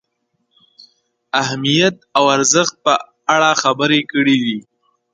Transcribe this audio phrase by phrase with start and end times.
[1.41, 2.93] اهمیت او ارزښت په
[3.35, 4.59] اړه خبرې کړې دي.